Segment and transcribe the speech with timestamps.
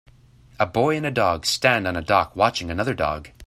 [0.59, 3.29] A boy and a dog stand on a dock watching another dog.